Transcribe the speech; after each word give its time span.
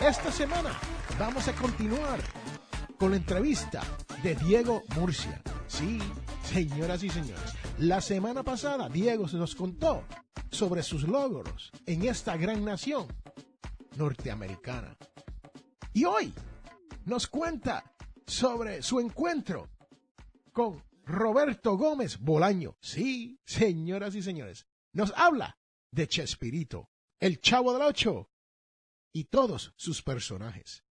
Esta 0.00 0.30
semana 0.30 0.78
vamos 1.18 1.48
a 1.48 1.54
continuar 1.54 2.20
con 2.98 3.12
la 3.12 3.16
entrevista 3.16 3.82
de 4.22 4.34
Diego 4.34 4.82
Murcia. 4.94 5.42
Sí, 5.66 5.98
señoras 6.44 7.02
y 7.02 7.08
señores. 7.08 7.54
La 7.78 8.02
semana 8.02 8.42
pasada 8.42 8.90
Diego 8.90 9.26
se 9.26 9.38
nos 9.38 9.54
contó 9.54 10.04
sobre 10.50 10.82
sus 10.82 11.04
logros 11.04 11.72
en 11.86 12.04
esta 12.04 12.36
gran 12.36 12.62
nación 12.62 13.06
norteamericana. 13.96 14.96
Y 15.94 16.04
hoy 16.04 16.32
nos 17.06 17.26
cuenta 17.26 17.94
sobre 18.26 18.82
su 18.82 19.00
encuentro 19.00 19.70
con 20.52 20.84
Roberto 21.04 21.78
Gómez 21.78 22.18
Bolaño. 22.20 22.76
Sí, 22.80 23.40
señoras 23.46 24.14
y 24.14 24.22
señores. 24.22 24.66
Nos 24.92 25.12
habla 25.16 25.58
de 25.90 26.06
Chespirito, 26.06 26.90
el 27.18 27.40
Chavo 27.40 27.72
del 27.72 27.82
Ocho 27.82 28.28
y 29.16 29.24
todos 29.24 29.72
sus 29.76 30.02
personajes. 30.02 30.84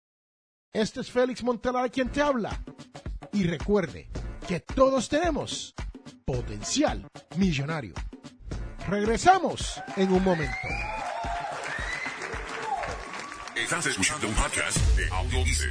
Este 0.72 1.02
es 1.02 1.10
Félix 1.10 1.44
Montelar 1.44 1.90
quien 1.90 2.10
te 2.10 2.22
habla. 2.22 2.58
Y 3.34 3.44
recuerde 3.44 4.08
que 4.48 4.60
todos 4.60 5.10
tenemos 5.10 5.74
potencial 6.24 7.06
millonario. 7.36 7.92
Regresamos 8.88 9.78
en 9.96 10.10
un 10.10 10.24
momento. 10.24 10.56
Estás 13.54 13.84
escuchando 13.84 14.26
un 14.26 14.34
podcast 14.34 14.78
de 14.96 15.06
Audio 15.10 15.44
Dice. 15.44 15.68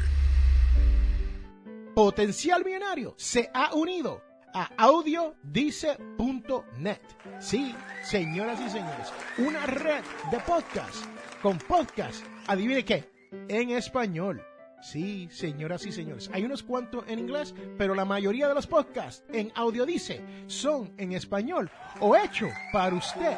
Potencial 1.96 2.64
Millonario 2.64 3.16
se 3.18 3.50
ha 3.52 3.74
unido 3.74 4.22
a 4.54 4.70
audiodice.net. 4.78 7.02
Sí, 7.40 7.76
señoras 8.04 8.62
y 8.62 8.70
señores, 8.70 9.12
una 9.40 9.66
red 9.66 10.04
de 10.30 10.40
podcast 10.42 11.04
con 11.44 11.58
podcast, 11.58 12.26
adivine 12.48 12.86
qué, 12.86 13.12
en 13.50 13.72
español. 13.72 14.42
Sí, 14.82 15.28
señoras 15.30 15.86
y 15.86 15.92
señores, 15.92 16.30
hay 16.34 16.46
unos 16.46 16.64
cuantos 16.64 17.04
en 17.10 17.20
inglés, 17.20 17.54
pero 17.78 17.94
la 17.94 18.06
mayoría 18.06 18.48
de 18.48 18.54
los 18.54 18.66
podcasts 18.66 19.26
en 19.28 19.52
Audiodice 19.54 20.24
son 20.48 20.94
en 20.98 21.12
español 21.12 21.70
o 22.00 22.16
hecho 22.16 22.48
para 22.72 22.96
usted 22.96 23.36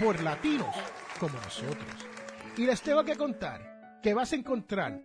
por 0.00 0.22
latinos 0.22 0.74
como 1.20 1.34
nosotros. 1.34 2.06
Y 2.56 2.64
les 2.64 2.80
tengo 2.80 3.04
que 3.04 3.16
contar 3.16 4.00
que 4.02 4.14
vas 4.14 4.32
a 4.32 4.36
encontrar 4.36 5.02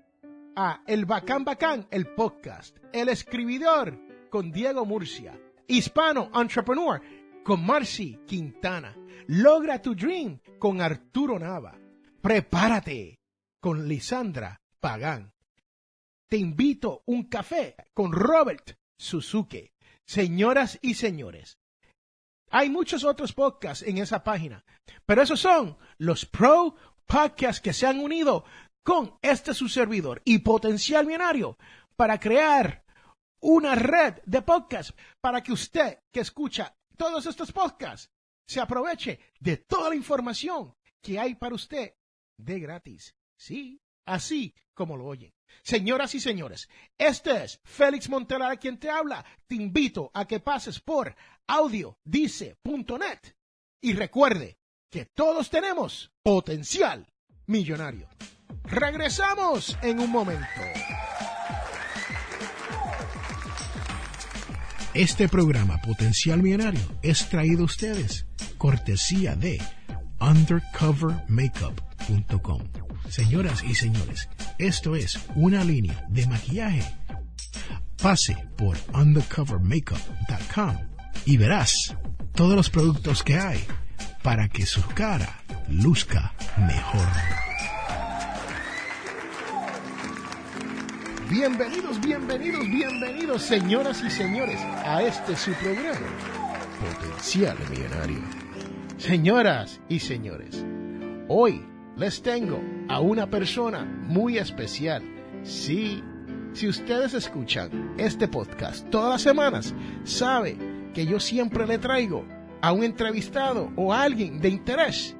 a 0.55 0.83
El 0.87 1.05
Bacán 1.05 1.43
Bacán, 1.43 1.85
el 1.91 2.07
podcast, 2.07 2.77
El 2.93 3.09
Escribidor 3.09 3.99
con 4.29 4.53
Diego 4.53 4.85
Murcia, 4.85 5.37
Hispano 5.67 6.31
Entrepreneur 6.33 7.01
con 7.43 7.65
Marcy 7.65 8.21
Quintana, 8.25 8.95
Logra 9.27 9.81
tu 9.81 9.95
Dream 9.95 10.39
con 10.59 10.81
Arturo 10.81 11.37
Nava, 11.37 11.80
Prepárate 12.21 13.19
con 13.59 13.87
Lisandra 13.87 14.61
Pagán. 14.79 15.33
Te 16.29 16.37
invito 16.37 17.01
un 17.07 17.23
café 17.23 17.75
con 17.95 18.11
Robert 18.11 18.77
Suzuki. 18.95 19.71
Señoras 20.05 20.77
y 20.83 20.93
señores, 20.93 21.57
hay 22.51 22.69
muchos 22.69 23.03
otros 23.05 23.33
podcasts 23.33 23.83
en 23.87 23.97
esa 23.97 24.23
página, 24.23 24.63
pero 25.05 25.23
esos 25.23 25.39
son 25.39 25.77
los 25.97 26.27
pro 26.27 26.75
podcasts 27.07 27.59
que 27.59 27.73
se 27.73 27.87
han 27.87 27.99
unido 27.99 28.45
con 28.83 29.17
este 29.23 29.55
su 29.55 29.67
servidor 29.67 30.21
y 30.23 30.39
potencial 30.39 31.07
millonario 31.07 31.57
para 31.95 32.19
crear 32.19 32.83
una 33.39 33.73
red 33.73 34.21
de 34.25 34.43
podcasts 34.43 34.93
para 35.21 35.41
que 35.41 35.53
usted 35.53 35.99
que 36.11 36.19
escucha 36.19 36.75
todos 36.97 37.25
estos 37.25 37.51
podcasts 37.51 38.11
se 38.47 38.59
aproveche 38.59 39.19
de 39.39 39.57
toda 39.57 39.89
la 39.89 39.95
información 39.95 40.75
que 41.01 41.19
hay 41.19 41.33
para 41.33 41.55
usted 41.55 41.95
de 42.43 42.59
gratis. 42.59 43.15
Sí, 43.37 43.81
así 44.05 44.53
como 44.73 44.97
lo 44.97 45.05
oyen. 45.05 45.33
Señoras 45.63 46.15
y 46.15 46.19
señores, 46.19 46.69
este 46.97 47.43
es 47.43 47.59
Félix 47.63 48.09
Montelar 48.09 48.59
quien 48.59 48.79
te 48.79 48.89
habla. 48.89 49.25
Te 49.47 49.55
invito 49.55 50.11
a 50.13 50.25
que 50.25 50.39
pases 50.39 50.79
por 50.79 51.15
audiodice.net 51.47 53.19
y 53.81 53.93
recuerde 53.93 54.57
que 54.89 55.05
todos 55.05 55.49
tenemos 55.49 56.11
potencial 56.23 57.07
millonario. 57.47 58.07
Regresamos 58.63 59.77
en 59.81 59.99
un 59.99 60.09
momento. 60.09 60.45
Este 64.93 65.29
programa 65.29 65.79
Potencial 65.81 66.43
Millonario 66.43 66.81
es 67.01 67.29
traído 67.29 67.61
a 67.61 67.65
ustedes 67.65 68.27
cortesía 68.57 69.37
de 69.37 69.57
Señoras 73.09 73.63
y 73.63 73.75
señores, 73.75 74.29
esto 74.57 74.95
es 74.95 75.19
una 75.35 75.63
línea 75.63 76.05
de 76.09 76.25
maquillaje. 76.27 76.83
Pase 78.01 78.35
por 78.57 78.77
undercovermakeup.com 78.93 80.77
y 81.25 81.37
verás 81.37 81.95
todos 82.33 82.55
los 82.55 82.69
productos 82.69 83.23
que 83.23 83.37
hay 83.37 83.63
para 84.23 84.47
que 84.47 84.65
su 84.65 84.81
cara 84.87 85.43
luzca 85.69 86.33
mejor. 86.57 87.07
Bienvenidos, 91.29 91.99
bienvenidos, 92.01 92.67
bienvenidos, 92.67 93.41
señoras 93.41 94.03
y 94.03 94.09
señores, 94.09 94.59
a 94.61 95.01
este 95.01 95.35
su 95.35 95.53
programa, 95.53 96.07
Potencial 96.79 97.57
Millonario. 97.69 98.21
Señoras 98.97 99.79
y 99.87 99.99
señores, 99.99 100.65
hoy 101.29 101.65
les 101.97 102.21
tengo 102.21 102.61
a 102.87 102.99
una 102.99 103.29
persona 103.29 103.83
muy 103.83 104.37
especial. 104.37 105.03
Sí, 105.43 106.03
si 106.53 106.67
ustedes 106.67 107.13
escuchan 107.13 107.93
este 107.97 108.27
podcast 108.27 108.89
todas 108.89 109.09
las 109.09 109.21
semanas, 109.21 109.73
sabe 110.03 110.57
que 110.93 111.05
yo 111.05 111.19
siempre 111.19 111.65
le 111.65 111.77
traigo 111.77 112.25
a 112.61 112.71
un 112.71 112.83
entrevistado 112.83 113.71
o 113.75 113.93
a 113.93 114.03
alguien 114.03 114.39
de 114.39 114.49
interés 114.49 115.15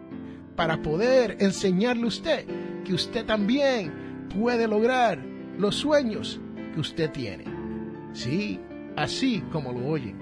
para 0.55 0.81
poder 0.81 1.37
enseñarle 1.39 2.03
a 2.03 2.07
usted 2.07 2.45
que 2.83 2.93
usted 2.93 3.25
también 3.25 4.27
puede 4.37 4.67
lograr 4.67 5.19
los 5.57 5.75
sueños 5.75 6.39
que 6.73 6.79
usted 6.79 7.11
tiene. 7.11 7.45
Sí, 8.13 8.59
así 8.95 9.41
como 9.51 9.71
lo 9.71 9.87
oyen. 9.87 10.17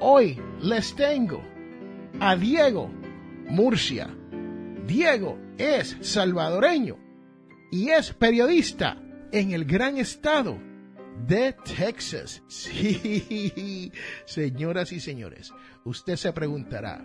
Hoy 0.00 0.38
les 0.60 0.94
tengo 0.94 1.42
a 2.20 2.36
Diego 2.36 2.90
Murcia. 3.48 4.08
Diego 4.86 5.38
es 5.58 5.96
salvadoreño 6.00 6.98
y 7.70 7.90
es 7.90 8.12
periodista 8.12 9.00
en 9.32 9.52
el 9.52 9.64
gran 9.64 9.98
estado 9.98 10.58
de 11.26 11.54
Texas. 11.76 12.42
Sí, 12.48 13.92
señoras 14.24 14.92
y 14.92 15.00
señores, 15.00 15.52
usted 15.84 16.16
se 16.16 16.32
preguntará, 16.32 17.04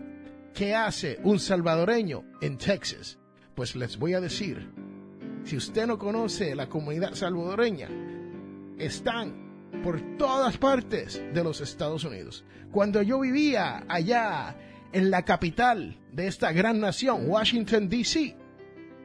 ¿qué 0.53 0.73
hace 0.73 1.19
un 1.23 1.39
salvadoreño 1.39 2.23
en 2.41 2.57
Texas? 2.57 3.19
Pues 3.55 3.75
les 3.75 3.97
voy 3.97 4.13
a 4.13 4.21
decir, 4.21 4.71
si 5.43 5.57
usted 5.57 5.87
no 5.87 5.97
conoce 5.97 6.55
la 6.55 6.67
comunidad 6.67 7.13
salvadoreña, 7.13 7.89
están 8.77 9.45
por 9.83 10.17
todas 10.17 10.57
partes 10.57 11.21
de 11.33 11.43
los 11.43 11.61
Estados 11.61 12.03
Unidos. 12.03 12.43
Cuando 12.71 13.01
yo 13.01 13.19
vivía 13.19 13.85
allá 13.87 14.55
en 14.93 15.11
la 15.11 15.23
capital 15.23 15.99
de 16.11 16.27
esta 16.27 16.51
gran 16.51 16.79
nación, 16.79 17.29
Washington, 17.29 17.89
D.C., 17.89 18.35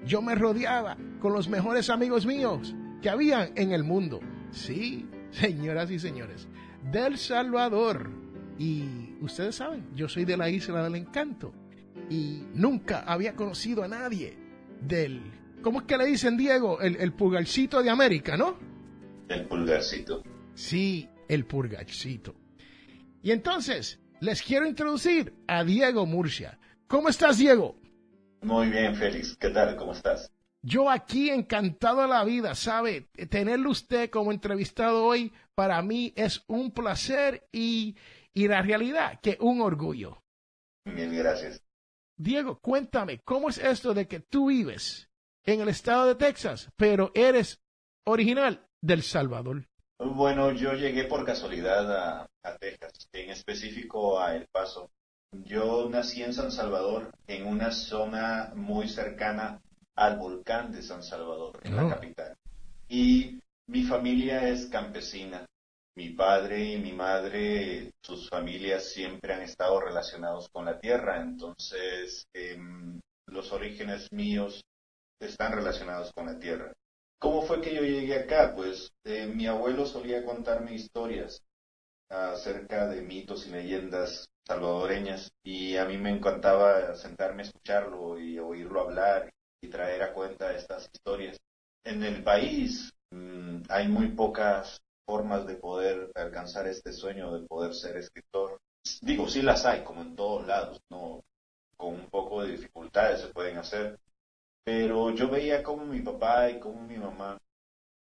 yo 0.04 0.22
me 0.22 0.34
rodeaba 0.34 0.96
con 1.20 1.32
los 1.32 1.48
mejores 1.48 1.90
amigos 1.90 2.24
míos 2.24 2.74
que 3.02 3.10
había 3.10 3.50
en 3.54 3.72
el 3.72 3.84
mundo. 3.84 4.20
Sí, 4.50 5.06
señoras 5.30 5.90
y 5.90 5.98
señores, 5.98 6.48
del 6.90 7.18
Salvador. 7.18 8.10
Y 8.58 9.14
ustedes 9.20 9.56
saben, 9.56 9.88
yo 9.94 10.08
soy 10.08 10.24
de 10.24 10.36
la 10.36 10.50
isla 10.50 10.82
del 10.82 10.96
encanto 10.96 11.52
y 12.10 12.42
nunca 12.54 13.00
había 13.00 13.34
conocido 13.34 13.82
a 13.82 13.88
nadie 13.88 14.36
del, 14.82 15.22
¿cómo 15.62 15.80
es 15.80 15.86
que 15.86 15.96
le 15.96 16.06
dicen 16.06 16.36
Diego? 16.36 16.80
El, 16.80 16.96
el 16.96 17.12
pulgarcito 17.12 17.82
de 17.82 17.90
América, 17.90 18.36
¿no? 18.36 18.58
El 19.28 19.46
pulgarcito. 19.46 20.22
Sí, 20.54 21.08
el 21.28 21.46
purgachito. 21.46 22.34
Y 23.22 23.30
entonces, 23.30 23.99
les 24.20 24.42
quiero 24.42 24.66
introducir 24.66 25.34
a 25.46 25.64
Diego 25.64 26.06
Murcia. 26.06 26.58
¿Cómo 26.86 27.08
estás, 27.08 27.38
Diego? 27.38 27.80
Muy 28.42 28.68
bien, 28.68 28.94
Félix. 28.94 29.36
¿Qué 29.36 29.50
tal? 29.50 29.76
¿Cómo 29.76 29.92
estás? 29.92 30.32
Yo 30.62 30.90
aquí 30.90 31.30
encantado 31.30 32.02
de 32.02 32.08
la 32.08 32.24
vida, 32.24 32.54
¿sabe? 32.54 33.08
Tenerlo 33.30 33.70
usted 33.70 34.10
como 34.10 34.30
entrevistado 34.30 35.04
hoy 35.04 35.32
para 35.54 35.80
mí 35.80 36.12
es 36.16 36.44
un 36.48 36.70
placer 36.70 37.48
y, 37.50 37.96
y 38.34 38.46
la 38.48 38.60
realidad 38.60 39.20
que 39.20 39.38
un 39.40 39.62
orgullo. 39.62 40.22
Bien, 40.84 41.16
gracias. 41.16 41.62
Diego, 42.16 42.58
cuéntame, 42.60 43.20
¿cómo 43.20 43.48
es 43.48 43.56
esto 43.56 43.94
de 43.94 44.06
que 44.06 44.20
tú 44.20 44.48
vives 44.48 45.08
en 45.44 45.62
el 45.62 45.68
estado 45.70 46.06
de 46.06 46.14
Texas, 46.16 46.70
pero 46.76 47.10
eres 47.14 47.62
original 48.04 48.68
del 48.82 49.02
Salvador? 49.02 49.69
Bueno, 50.02 50.50
yo 50.52 50.72
llegué 50.72 51.04
por 51.04 51.26
casualidad 51.26 52.24
a, 52.42 52.56
Texas, 52.58 53.06
en 53.12 53.30
específico 53.30 54.18
a 54.18 54.34
El 54.34 54.46
Paso. 54.46 54.90
Yo 55.44 55.90
nací 55.90 56.22
en 56.22 56.32
San 56.32 56.50
Salvador, 56.50 57.12
en 57.26 57.46
una 57.46 57.70
zona 57.70 58.50
muy 58.54 58.88
cercana 58.88 59.60
al 59.94 60.16
volcán 60.16 60.72
de 60.72 60.82
San 60.82 61.02
Salvador, 61.02 61.60
en 61.64 61.76
la 61.76 61.84
oh. 61.84 61.90
capital. 61.90 62.34
Y 62.88 63.40
mi 63.66 63.82
familia 63.84 64.48
es 64.48 64.66
campesina. 64.66 65.44
Mi 65.94 66.08
padre 66.10 66.72
y 66.72 66.78
mi 66.78 66.92
madre, 66.92 67.92
sus 68.02 68.26
familias 68.30 68.90
siempre 68.90 69.34
han 69.34 69.42
estado 69.42 69.80
relacionados 69.80 70.48
con 70.48 70.64
la 70.64 70.80
tierra, 70.80 71.20
entonces 71.20 72.26
em, 72.32 72.98
los 73.26 73.52
orígenes 73.52 74.10
míos 74.12 74.64
están 75.20 75.52
relacionados 75.52 76.10
con 76.14 76.26
la 76.26 76.38
tierra. 76.38 76.72
¿Cómo 77.20 77.42
fue 77.42 77.60
que 77.60 77.74
yo 77.74 77.82
llegué 77.82 78.18
acá? 78.18 78.54
Pues 78.56 78.92
eh, 79.04 79.26
mi 79.26 79.46
abuelo 79.46 79.84
solía 79.84 80.24
contarme 80.24 80.74
historias 80.74 81.42
acerca 82.08 82.88
de 82.88 83.02
mitos 83.02 83.46
y 83.46 83.50
leyendas 83.50 84.26
salvadoreñas 84.46 85.30
y 85.44 85.76
a 85.76 85.84
mí 85.84 85.98
me 85.98 86.10
encantaba 86.10 86.96
sentarme 86.96 87.42
a 87.42 87.46
escucharlo 87.46 88.18
y 88.18 88.38
oírlo 88.38 88.80
hablar 88.80 89.30
y 89.60 89.68
traer 89.68 90.02
a 90.02 90.14
cuenta 90.14 90.56
estas 90.56 90.88
historias. 90.92 91.38
En 91.84 92.02
el 92.02 92.24
país 92.24 92.90
mm, 93.10 93.64
hay 93.68 93.88
muy 93.88 94.08
pocas 94.12 94.80
formas 95.06 95.46
de 95.46 95.56
poder 95.56 96.10
alcanzar 96.14 96.66
este 96.68 96.92
sueño 96.94 97.38
de 97.38 97.46
poder 97.46 97.74
ser 97.74 97.98
escritor. 97.98 98.58
Digo, 99.02 99.28
sí 99.28 99.42
las 99.42 99.66
hay, 99.66 99.84
como 99.84 100.00
en 100.00 100.16
todos 100.16 100.46
lados, 100.46 100.80
no 100.88 101.22
con 101.76 101.94
un 101.94 102.10
poco 102.10 102.42
de 102.42 102.52
dificultades 102.52 103.20
se 103.20 103.28
pueden 103.28 103.58
hacer, 103.58 103.98
pero 104.64 105.10
yo 105.14 105.28
veía 105.28 105.62
como 105.62 105.84
mi 105.84 106.00
papá 106.00 106.50
y 106.50 106.60
como 106.60 106.82
mi 106.82 106.96
mamá, 106.96 107.38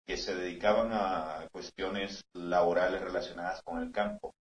que 0.07 0.17
se 0.17 0.35
dedicaban 0.35 0.91
a 0.93 1.49
cuestiones 1.53 2.23
laborales 2.35 3.01
relacionadas 3.01 3.63
con 3.63 3.81
el 3.81 3.93
campo, 3.93 4.35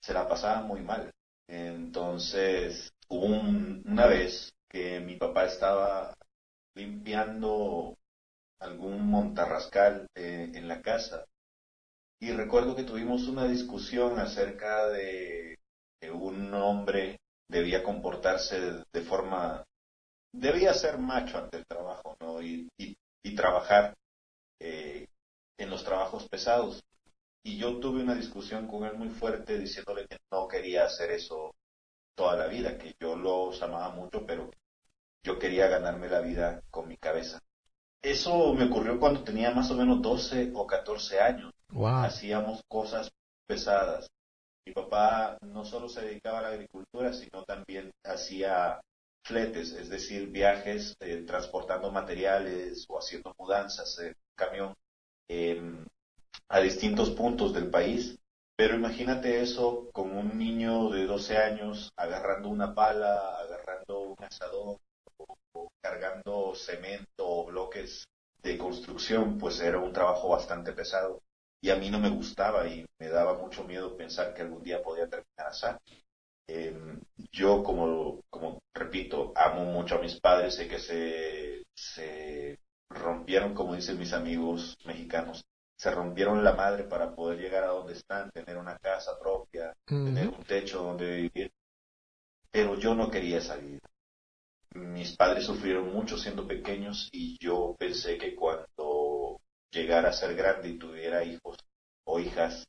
se 0.00 0.12
la 0.12 0.28
pasaban 0.28 0.66
muy 0.66 0.80
mal. 0.82 1.10
Entonces, 1.48 2.92
hubo 3.08 3.26
una 3.26 4.06
vez 4.06 4.52
que 4.68 5.00
mi 5.00 5.16
papá 5.16 5.46
estaba 5.46 6.14
limpiando 6.74 7.96
algún 8.60 9.06
montarrascal 9.06 10.06
eh, 10.14 10.50
en 10.54 10.68
la 10.68 10.80
casa 10.80 11.24
y 12.20 12.32
recuerdo 12.32 12.74
que 12.74 12.84
tuvimos 12.84 13.28
una 13.28 13.46
discusión 13.46 14.18
acerca 14.18 14.88
de 14.88 15.58
que 16.00 16.10
un 16.10 16.54
hombre 16.54 17.18
debía 17.50 17.82
comportarse 17.82 18.82
de 18.92 19.00
forma 19.02 19.62
debía 20.34 20.74
ser 20.74 20.98
macho 20.98 21.38
ante 21.38 21.58
el 21.58 21.66
trabajo, 21.66 22.16
¿no? 22.20 22.42
Y, 22.42 22.68
trabajar 23.36 23.96
eh, 24.60 25.08
en 25.58 25.68
los 25.68 25.82
trabajos 25.82 26.28
pesados. 26.28 26.84
Y 27.42 27.58
yo 27.58 27.80
tuve 27.80 28.02
una 28.02 28.14
discusión 28.14 28.68
con 28.68 28.84
él 28.84 28.94
muy 28.94 29.08
fuerte 29.08 29.58
diciéndole 29.58 30.06
que 30.06 30.18
no 30.30 30.46
quería 30.46 30.84
hacer 30.84 31.10
eso 31.10 31.52
toda 32.14 32.36
la 32.36 32.46
vida, 32.46 32.78
que 32.78 32.94
yo 33.00 33.16
los 33.16 33.60
amaba 33.60 33.90
mucho, 33.90 34.24
pero 34.24 34.50
yo 35.24 35.36
quería 35.40 35.66
ganarme 35.66 36.08
la 36.08 36.20
vida 36.20 36.62
con 36.70 36.86
mi 36.86 36.96
cabeza. 36.96 37.40
Eso 38.00 38.54
me 38.54 38.66
ocurrió 38.66 39.00
cuando 39.00 39.24
tenía 39.24 39.50
más 39.50 39.70
o 39.72 39.74
menos 39.74 40.00
12 40.00 40.52
o 40.54 40.64
14 40.64 41.20
años. 41.20 41.52
Hacíamos 42.04 42.62
cosas 42.68 43.10
pesadas. 43.48 44.08
Mi 44.64 44.72
papá 44.72 45.38
no 45.40 45.64
solo 45.64 45.88
se 45.88 46.02
dedicaba 46.02 46.38
a 46.38 46.42
la 46.42 46.48
agricultura, 46.48 47.12
sino 47.12 47.42
también 47.42 47.90
hacía 48.04 48.80
fletes, 49.24 49.72
es 49.72 49.88
decir, 49.88 50.28
viajes 50.28 50.96
eh, 51.00 51.24
transportando 51.26 51.90
materiales 51.90 52.84
o 52.88 52.98
haciendo 52.98 53.34
mudanzas 53.38 53.98
en 53.98 54.14
camión 54.36 54.74
em, 55.28 55.84
a 56.48 56.60
distintos 56.60 57.10
puntos 57.10 57.52
del 57.54 57.70
país. 57.70 58.18
Pero 58.56 58.76
imagínate 58.76 59.40
eso 59.40 59.88
con 59.92 60.16
un 60.16 60.38
niño 60.38 60.90
de 60.90 61.06
12 61.06 61.38
años 61.38 61.90
agarrando 61.96 62.48
una 62.48 62.72
pala, 62.72 63.36
agarrando 63.38 64.00
un 64.00 64.16
asador 64.22 64.78
o, 65.16 65.68
cargando 65.82 66.54
cemento 66.54 67.26
o 67.26 67.46
bloques 67.46 68.04
de 68.42 68.56
construcción, 68.58 69.38
pues 69.38 69.60
era 69.60 69.78
un 69.78 69.92
trabajo 69.92 70.28
bastante 70.28 70.72
pesado. 70.72 71.20
Y 71.60 71.70
a 71.70 71.76
mí 71.76 71.90
no 71.90 71.98
me 71.98 72.10
gustaba 72.10 72.68
y 72.68 72.86
me 73.00 73.08
daba 73.08 73.38
mucho 73.38 73.64
miedo 73.64 73.96
pensar 73.96 74.34
que 74.34 74.42
algún 74.42 74.62
día 74.62 74.82
podía 74.82 75.08
terminar 75.08 75.48
así. 75.48 76.03
Em, 76.46 77.00
yo, 77.32 77.62
como, 77.62 78.20
como 78.30 78.62
repito, 78.74 79.32
amo 79.34 79.64
mucho 79.64 79.96
a 79.96 80.00
mis 80.00 80.20
padres, 80.20 80.54
sé 80.54 80.68
que 80.68 80.78
se, 80.78 81.62
se 81.74 82.58
rompieron, 82.90 83.54
como 83.54 83.74
dicen 83.74 83.98
mis 83.98 84.12
amigos 84.12 84.76
mexicanos, 84.84 85.44
se 85.76 85.90
rompieron 85.90 86.44
la 86.44 86.52
madre 86.52 86.84
para 86.84 87.14
poder 87.14 87.38
llegar 87.40 87.64
a 87.64 87.68
donde 87.68 87.94
están, 87.94 88.30
tener 88.30 88.56
una 88.56 88.78
casa 88.78 89.18
propia, 89.18 89.74
tener 89.86 90.28
un 90.28 90.44
techo 90.44 90.82
donde 90.82 91.16
vivir. 91.16 91.52
Pero 92.50 92.78
yo 92.78 92.94
no 92.94 93.10
quería 93.10 93.38
esa 93.38 93.56
vida. 93.56 93.80
Mis 94.74 95.16
padres 95.16 95.44
sufrieron 95.44 95.92
mucho 95.92 96.16
siendo 96.16 96.46
pequeños 96.46 97.08
y 97.12 97.36
yo 97.38 97.74
pensé 97.78 98.18
que 98.18 98.34
cuando 98.34 99.40
llegara 99.70 100.10
a 100.10 100.12
ser 100.12 100.34
grande 100.34 100.68
y 100.68 100.78
tuviera 100.78 101.24
hijos 101.24 101.58
o 102.04 102.20
hijas, 102.20 102.64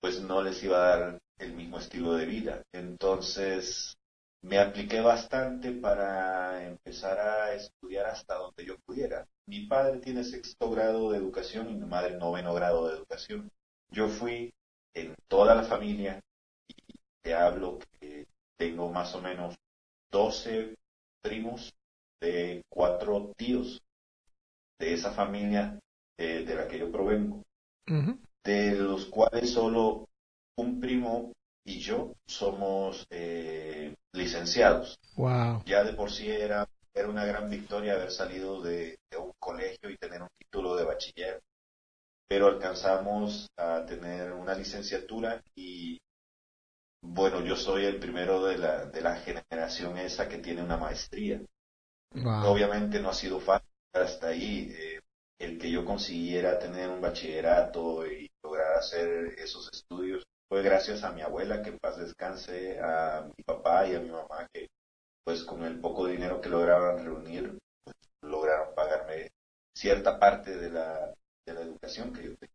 pues 0.00 0.20
no 0.20 0.42
les 0.42 0.62
iba 0.62 0.76
a 0.76 0.98
dar 0.98 1.18
el 1.42 1.54
mismo 1.54 1.78
estilo 1.78 2.14
de 2.14 2.26
vida. 2.26 2.62
Entonces 2.72 3.96
me 4.42 4.58
apliqué 4.58 5.00
bastante 5.00 5.72
para 5.72 6.64
empezar 6.66 7.18
a 7.18 7.54
estudiar 7.54 8.06
hasta 8.06 8.34
donde 8.34 8.64
yo 8.64 8.76
pudiera. 8.86 9.26
Mi 9.46 9.66
padre 9.66 9.98
tiene 9.98 10.24
sexto 10.24 10.70
grado 10.70 11.10
de 11.10 11.18
educación 11.18 11.70
y 11.70 11.74
mi 11.74 11.86
madre 11.86 12.16
noveno 12.16 12.54
grado 12.54 12.88
de 12.88 12.94
educación. 12.94 13.50
Yo 13.90 14.08
fui 14.08 14.52
en 14.94 15.14
toda 15.28 15.54
la 15.54 15.62
familia 15.62 16.20
y 16.68 16.74
te 17.22 17.34
hablo 17.34 17.78
que 18.00 18.26
tengo 18.56 18.90
más 18.90 19.14
o 19.14 19.20
menos 19.20 19.54
12 20.10 20.74
primos 21.22 21.72
de 22.20 22.62
cuatro 22.68 23.32
tíos 23.36 23.80
de 24.78 24.94
esa 24.94 25.12
familia 25.12 25.78
eh, 26.18 26.44
de 26.44 26.54
la 26.54 26.68
que 26.68 26.78
yo 26.78 26.90
provengo, 26.90 27.42
de 28.44 28.72
los 28.72 29.06
cuales 29.06 29.52
solo 29.52 30.08
un 30.56 30.80
primo 30.80 31.32
y 31.64 31.78
yo 31.78 32.14
somos 32.26 33.06
eh, 33.10 33.94
licenciados. 34.12 34.98
Wow. 35.16 35.62
Ya 35.64 35.84
de 35.84 35.94
por 35.94 36.10
sí 36.10 36.30
era, 36.30 36.66
era 36.94 37.08
una 37.08 37.24
gran 37.24 37.48
victoria 37.48 37.94
haber 37.94 38.10
salido 38.10 38.60
de, 38.60 38.98
un 39.18 39.32
colegio 39.38 39.90
y 39.90 39.96
tener 39.96 40.22
un 40.22 40.28
título 40.38 40.76
de 40.76 40.84
bachiller, 40.84 41.40
pero 42.28 42.48
alcanzamos 42.48 43.48
a 43.56 43.84
tener 43.86 44.32
una 44.32 44.54
licenciatura 44.54 45.42
y 45.54 45.98
bueno, 47.04 47.44
yo 47.44 47.56
soy 47.56 47.84
el 47.84 47.98
primero 47.98 48.44
de 48.44 48.58
la, 48.58 48.86
de 48.86 49.00
la 49.00 49.16
generación 49.16 49.98
esa 49.98 50.28
que 50.28 50.38
tiene 50.38 50.62
una 50.62 50.76
maestría. 50.76 51.40
Obviamente 52.14 53.00
no 53.00 53.08
ha 53.08 53.14
sido 53.14 53.40
fácil 53.40 53.68
hasta 53.92 54.28
ahí. 54.28 54.72
Eh, 54.72 55.00
el 55.38 55.58
que 55.58 55.70
yo 55.70 55.84
consiguiera 55.84 56.58
tener 56.60 56.88
un 56.88 57.00
bachillerato 57.00 58.06
y 58.06 58.30
lograr 58.44 58.74
hacer 58.74 59.34
esos 59.38 59.68
estudios 59.72 60.22
fue 60.52 60.62
gracias 60.62 61.02
a 61.02 61.12
mi 61.12 61.22
abuela, 61.22 61.62
que 61.62 61.70
en 61.70 61.78
paz 61.78 61.96
descanse, 61.96 62.78
a 62.78 63.22
mi 63.22 63.42
papá 63.42 63.86
y 63.86 63.94
a 63.94 64.00
mi 64.00 64.10
mamá, 64.10 64.46
que 64.52 64.68
pues 65.24 65.44
con 65.44 65.64
el 65.64 65.80
poco 65.80 66.06
dinero 66.06 66.42
que 66.42 66.50
lograban 66.50 67.02
reunir, 67.02 67.58
pues, 67.82 67.96
lograron 68.20 68.74
pagarme 68.74 69.30
cierta 69.74 70.18
parte 70.18 70.54
de 70.54 70.68
la, 70.68 71.14
de 71.46 71.54
la 71.54 71.62
educación 71.62 72.12
que 72.12 72.24
yo 72.24 72.36
tenía. 72.36 72.54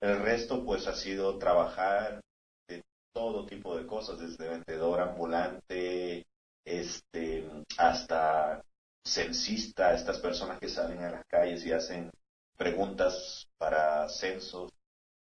El 0.00 0.22
resto 0.22 0.64
pues 0.64 0.86
ha 0.86 0.94
sido 0.94 1.36
trabajar 1.40 2.20
de 2.68 2.84
todo 3.12 3.44
tipo 3.44 3.76
de 3.76 3.88
cosas, 3.88 4.20
desde 4.20 4.48
vendedor 4.48 5.00
ambulante, 5.00 6.24
este, 6.64 7.50
hasta 7.76 8.62
censista, 9.04 9.94
estas 9.94 10.20
personas 10.20 10.60
que 10.60 10.68
salen 10.68 11.02
a 11.02 11.10
las 11.10 11.24
calles 11.26 11.66
y 11.66 11.72
hacen 11.72 12.08
preguntas 12.56 13.48
para 13.58 14.08
censos 14.08 14.70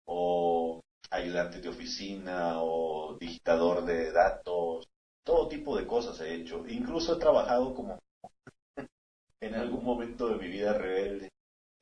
o 0.07 0.81
ayudante 1.11 1.61
de 1.61 1.69
oficina 1.69 2.62
o 2.62 3.16
digitador 3.19 3.85
de 3.85 4.12
datos, 4.12 4.88
todo 5.25 5.49
tipo 5.49 5.76
de 5.76 5.87
cosas 5.87 6.21
he 6.21 6.35
hecho. 6.35 6.64
Incluso 6.69 7.14
he 7.14 7.19
trabajado 7.21 7.75
como 7.75 7.99
en 9.40 9.54
algún 9.54 9.85
momento 9.85 10.28
de 10.28 10.37
mi 10.37 10.49
vida 10.49 10.73
rebelde. 10.75 11.28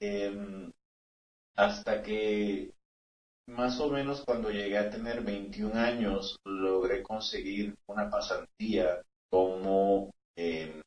Em, 0.00 0.70
hasta 1.56 2.02
que 2.02 2.72
más 3.48 3.80
o 3.80 3.90
menos 3.90 4.22
cuando 4.25 4.50
llegué 4.50 4.78
a 4.78 4.90
tener 4.90 5.22
21 5.22 5.75
años 5.75 6.38
logré 6.44 7.02
conseguir 7.02 7.75
una 7.87 8.08
pasantía 8.10 9.02
como, 9.30 10.10
em, 10.37 10.82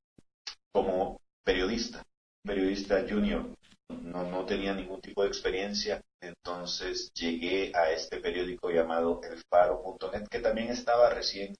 como 0.71 1.19
periodista, 1.43 2.03
periodista 2.45 3.03
junior. 3.07 3.53
No, 3.89 4.23
no 4.29 4.45
tenía 4.45 4.73
ningún 4.73 5.01
tipo 5.01 5.23
de 5.23 5.27
experiencia, 5.27 6.01
entonces 6.21 7.11
llegué 7.13 7.71
a 7.75 7.91
este 7.91 8.19
periódico 8.19 8.69
llamado 8.69 9.21
elfaro.net, 9.23 10.27
que 10.29 10.39
también 10.39 10.69
estaba 10.69 11.09
recién 11.09 11.55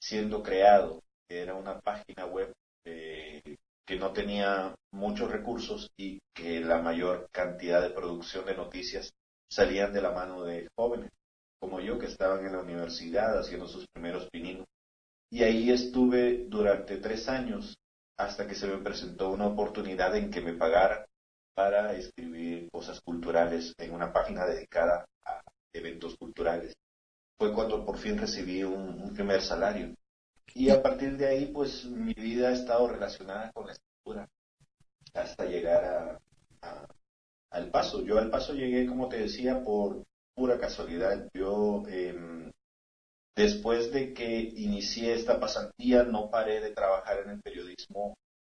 siendo 0.00 0.42
creado. 0.42 1.02
Era 1.28 1.54
una 1.54 1.80
página 1.80 2.26
web 2.26 2.52
eh, 2.84 3.56
que 3.84 3.96
no 3.96 4.12
tenía 4.12 4.74
muchos 4.92 5.30
recursos 5.30 5.90
y 5.96 6.20
que 6.34 6.60
la 6.60 6.80
mayor 6.80 7.28
cantidad 7.32 7.82
de 7.82 7.90
producción 7.90 8.46
de 8.46 8.56
noticias 8.56 9.12
salían 9.50 9.92
de 9.92 10.02
la 10.02 10.12
mano 10.12 10.44
de 10.44 10.68
jóvenes 10.76 11.10
como 11.60 11.80
yo 11.80 11.98
que 11.98 12.06
estaban 12.06 12.44
en 12.46 12.52
la 12.52 12.60
universidad 12.60 13.38
haciendo 13.38 13.66
sus 13.66 13.86
primeros 13.92 14.28
pininos. 14.30 14.66
Y 15.30 15.42
ahí 15.42 15.70
estuve 15.70 16.44
durante 16.48 16.98
tres 16.98 17.28
años 17.28 17.76
hasta 18.16 18.46
que 18.46 18.54
se 18.54 18.66
me 18.66 18.78
presentó 18.78 19.30
una 19.30 19.46
oportunidad 19.46 20.14
en 20.16 20.30
que 20.30 20.40
me 20.40 20.54
pagaran 20.54 21.04
para 21.56 21.94
escribir 21.94 22.68
cosas 22.70 23.00
culturales 23.00 23.74
en 23.78 23.94
una 23.94 24.12
página 24.12 24.44
dedicada 24.44 25.06
a 25.24 25.40
eventos 25.72 26.14
culturales. 26.18 26.76
Fue 27.38 27.54
cuando 27.54 27.82
por 27.82 27.96
fin 27.96 28.18
recibí 28.18 28.62
un 28.62 29.14
primer 29.14 29.40
salario. 29.40 29.94
Y 30.54 30.68
a 30.68 30.82
partir 30.82 31.16
de 31.16 31.26
ahí, 31.26 31.46
pues 31.46 31.86
mi 31.86 32.12
vida 32.12 32.48
ha 32.48 32.52
estado 32.52 32.88
relacionada 32.88 33.50
con 33.52 33.66
la 33.66 33.72
escritura 33.72 34.28
hasta 35.14 35.46
llegar 35.46 36.20
a, 36.62 36.86
al 37.50 37.70
paso. 37.70 38.02
Yo 38.04 38.18
al 38.18 38.30
paso 38.30 38.52
llegué, 38.52 38.86
como 38.86 39.08
te 39.08 39.18
decía, 39.18 39.64
por 39.64 40.04
pura 40.34 40.58
casualidad. 40.58 41.26
Yo, 41.32 41.84
em, 41.88 42.52
después 43.34 43.90
de 43.92 44.12
que 44.12 44.40
inicié 44.40 45.14
esta 45.14 45.40
pasantía, 45.40 46.02
no 46.02 46.30
paré 46.30 46.60
de 46.60 46.72
trabajar 46.72 47.20
en 47.24 47.30
el 47.30 47.40
periodismo 47.40 48.14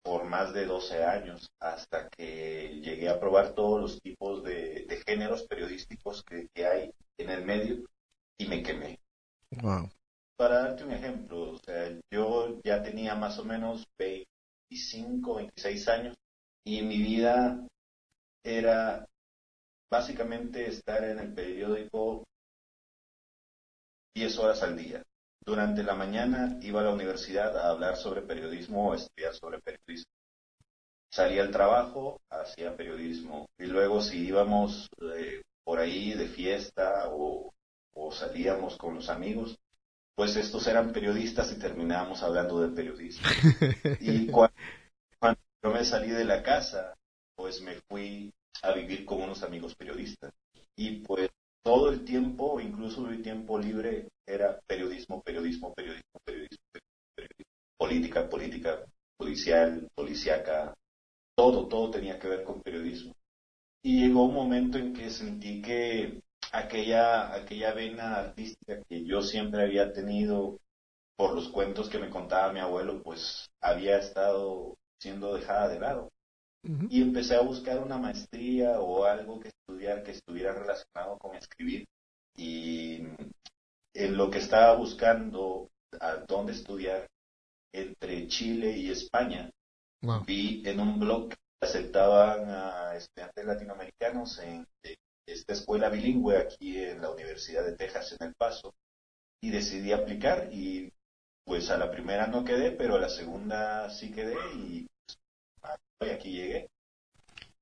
por 0.06 0.24
más 0.24 0.54
de 0.54 0.64
12 0.64 1.04
años, 1.04 1.50
hasta 1.60 2.08
que 2.08 2.80
llegué 2.80 3.10
a 3.10 3.20
probar 3.20 3.54
todos 3.54 3.80
los 3.80 4.00
tipos 4.00 4.42
de, 4.42 4.86
géneros 5.06 5.42
periodísticos 5.42 6.22
que, 6.22 6.48
que, 6.54 6.66
hay 6.66 6.90
en 7.18 7.30
el 7.30 7.44
medio 7.44 7.84
y 8.38 8.46
me 8.46 8.62
quemé. 8.62 8.98
Wow 9.60 9.90
para 10.36 10.58
darte 10.58 10.84
un 10.84 10.92
ejemplo, 10.92 11.52
o 11.52 11.58
sea, 11.58 11.98
yo 12.12 12.60
ya 12.62 12.82
tenía 12.82 13.14
más 13.14 13.38
o 13.38 13.44
menos 13.44 13.86
25, 13.98 15.36
26 15.36 15.88
años 15.88 16.14
y 16.64 16.82
mi 16.82 16.98
vida 16.98 17.66
era 18.44 19.06
básicamente 19.90 20.66
estar 20.66 21.02
en 21.04 21.18
el 21.18 21.32
periódico 21.32 22.24
10 24.14 24.38
horas 24.38 24.62
al 24.62 24.76
día. 24.76 25.02
Durante 25.46 25.82
la 25.82 25.94
mañana 25.94 26.58
iba 26.60 26.80
a 26.80 26.84
la 26.84 26.90
universidad 26.90 27.56
a 27.56 27.70
hablar 27.70 27.96
sobre 27.96 28.22
periodismo 28.22 28.88
o 28.88 28.92
a 28.92 28.96
estudiar 28.96 29.32
sobre 29.34 29.60
periodismo. 29.60 30.10
Salía 31.10 31.42
al 31.42 31.52
trabajo, 31.52 32.20
hacía 32.28 32.76
periodismo. 32.76 33.46
Y 33.58 33.66
luego 33.66 34.02
si 34.02 34.26
íbamos 34.26 34.88
eh, 35.14 35.42
por 35.64 35.78
ahí 35.78 36.14
de 36.14 36.26
fiesta 36.28 37.04
o 37.08 37.52
salíamos 38.12 38.76
con 38.76 38.94
los 38.94 39.08
amigos, 39.08 39.56
pues 40.16 40.34
estos 40.36 40.66
eran 40.66 40.92
periodistas 40.92 41.52
y 41.52 41.58
terminábamos 41.58 42.22
hablando 42.22 42.60
de 42.60 42.74
periodismo. 42.74 43.26
y 44.00 44.26
cuando, 44.28 44.54
yo 45.62 45.70
me 45.70 45.84
salí 45.84 46.10
de 46.10 46.24
la 46.24 46.42
casa, 46.42 46.94
pues 47.36 47.60
me 47.60 47.74
fui 47.88 48.32
a 48.62 48.72
vivir 48.72 49.04
con 49.04 49.20
unos 49.20 49.42
amigos 49.42 49.74
periodistas. 49.74 50.32
Y 50.74 51.00
pues 51.00 51.28
todo 51.62 51.90
el 51.90 52.04
tiempo, 52.04 52.58
incluso 52.60 53.08
el 53.10 53.22
tiempo 53.22 53.58
libre, 53.58 54.08
era 54.26 54.60
periodismo, 54.66 55.22
periodismo, 55.22 55.72
periodismo, 55.74 56.20
periodismo, 56.24 56.64
periodismo, 57.14 57.44
política, 57.78 58.28
política, 58.28 58.84
policial, 59.16 59.88
policíaca, 59.94 60.74
todo, 61.36 61.68
todo 61.68 61.90
tenía 61.90 62.18
que 62.18 62.28
ver 62.28 62.44
con 62.44 62.62
periodismo. 62.62 63.14
Y 63.82 64.00
llegó 64.00 64.24
un 64.24 64.34
momento 64.34 64.78
en 64.78 64.92
que 64.92 65.10
sentí 65.10 65.62
que 65.62 66.20
aquella, 66.52 67.34
aquella 67.34 67.72
vena 67.72 68.16
artística 68.16 68.82
que 68.88 69.04
yo 69.04 69.22
siempre 69.22 69.62
había 69.62 69.92
tenido 69.92 70.58
por 71.16 71.34
los 71.34 71.48
cuentos 71.48 71.88
que 71.88 71.98
me 71.98 72.10
contaba 72.10 72.52
mi 72.52 72.60
abuelo, 72.60 73.02
pues 73.02 73.48
había 73.60 73.98
estado 73.98 74.74
siendo 75.00 75.34
dejada 75.34 75.68
de 75.68 75.80
lado. 75.80 76.08
Y 76.90 77.00
empecé 77.00 77.36
a 77.36 77.42
buscar 77.42 77.78
una 77.78 77.96
maestría 77.96 78.80
o 78.80 79.04
algo 79.04 79.38
que 79.38 79.48
estudiar 79.48 80.02
que 80.02 80.10
estuviera 80.10 80.52
relacionado 80.52 81.16
con 81.18 81.36
escribir. 81.36 81.84
Y 82.36 83.02
en 83.96 84.16
lo 84.16 84.30
que 84.30 84.38
estaba 84.38 84.76
buscando 84.76 85.70
a 86.00 86.16
dónde 86.28 86.52
estudiar 86.52 87.06
entre 87.74 88.28
Chile 88.28 88.76
y 88.76 88.90
España, 88.90 89.50
vi 90.26 90.62
en 90.66 90.80
un 90.80 91.00
blog 91.00 91.30
que 91.30 91.36
aceptaban 91.62 92.48
a 92.50 92.94
estudiantes 92.96 93.44
latinoamericanos 93.44 94.38
en, 94.40 94.66
esta 95.26 95.54
escuela 95.54 95.88
bilingüe 95.88 96.36
aquí 96.36 96.78
en 96.78 97.02
la 97.02 97.10
Universidad 97.10 97.64
de 97.64 97.72
Texas 97.72 98.14
en 98.18 98.28
El 98.28 98.34
Paso 98.34 98.74
y 99.42 99.50
decidí 99.50 99.90
aplicar 99.90 100.48
y 100.52 100.92
pues 101.44 101.68
a 101.70 101.76
la 101.76 101.90
primera 101.90 102.28
no 102.28 102.44
quedé, 102.44 102.70
pero 102.70 102.94
a 102.94 103.00
la 103.00 103.08
segunda 103.08 103.90
sí 103.90 104.12
quedé 104.12 104.36
y 104.54 104.86
pues, 105.98 106.12
aquí 106.12 106.30
llegué. 106.30 106.68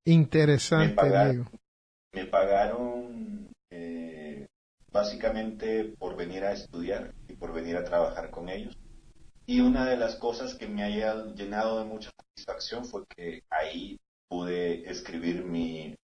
Interesante, 0.04 0.88
me 0.88 0.94
pagaron, 0.94 1.48
Me 2.12 2.26
pagaron 2.26 3.03
básicamente 4.94 5.92
por 5.98 6.16
venir 6.16 6.44
a 6.44 6.52
estudiar 6.52 7.12
y 7.28 7.34
por 7.34 7.52
venir 7.52 7.76
a 7.76 7.84
trabajar 7.84 8.30
con 8.30 8.48
ellos. 8.48 8.78
Y 9.44 9.60
una 9.60 9.84
de 9.90 9.96
las 9.96 10.14
cosas 10.14 10.54
que 10.54 10.68
me 10.68 10.84
haya 10.84 11.26
llenado 11.34 11.80
de 11.80 11.84
mucha 11.84 12.10
satisfacción 12.16 12.84
fue 12.84 13.04
que 13.08 13.42
ahí 13.50 13.98
pude 14.28 14.88
escribir 14.88 15.44
mi 15.44 15.96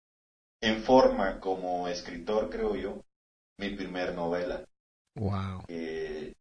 en 0.62 0.84
forma 0.84 1.40
como 1.40 1.88
escritor, 1.88 2.50
creo 2.50 2.76
yo, 2.76 3.06
mi 3.60 3.70
primer 3.76 4.14
novela. 4.16 4.66
Wow. 5.16 5.64
Eh, 5.68 6.34